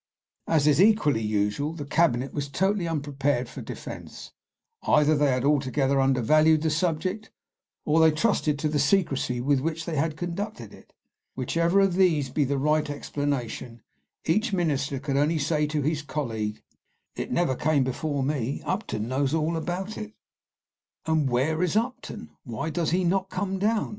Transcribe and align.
As 0.47 0.65
is 0.65 0.81
equally 0.81 1.21
usual, 1.21 1.73
the 1.73 1.85
cabinet 1.85 2.33
was 2.33 2.49
totally 2.49 2.87
unprepared 2.87 3.47
for 3.47 3.61
defence; 3.61 4.31
either 4.81 5.15
they 5.15 5.27
had 5.27 5.45
altogether 5.45 6.01
undervalued 6.01 6.63
the 6.63 6.71
subject, 6.71 7.29
or 7.85 7.99
they 7.99 8.09
trusted 8.09 8.57
to 8.57 8.67
the 8.67 8.79
secrecy 8.79 9.39
with 9.39 9.59
which 9.59 9.85
they 9.85 9.95
had 9.97 10.17
conducted 10.17 10.73
it; 10.73 10.91
whichever 11.35 11.79
of 11.79 11.93
these 11.93 12.31
be 12.31 12.43
the 12.43 12.57
right 12.57 12.89
explanation, 12.89 13.83
each 14.25 14.51
minister 14.51 14.97
could 14.97 15.17
only 15.17 15.37
say 15.37 15.67
to 15.67 15.83
his 15.83 16.01
colleague, 16.01 16.63
"It 17.15 17.31
never 17.31 17.55
came 17.55 17.83
before 17.83 18.23
me; 18.23 18.63
Upton 18.65 19.07
knows 19.07 19.35
all 19.35 19.55
about 19.55 19.99
it." 19.99 20.13
"And 21.05 21.29
where 21.29 21.61
is 21.61 21.75
Upton? 21.77 22.31
why 22.43 22.71
does 22.71 22.89
he 22.89 23.03
not 23.03 23.29
come 23.29 23.59
down?" 23.59 23.89